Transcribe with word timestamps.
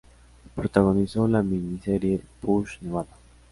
Protagonizó 0.55 1.27
la 1.27 1.43
miniserie 1.43 2.21
"Push, 2.41 2.79
Nevada". 2.81 3.15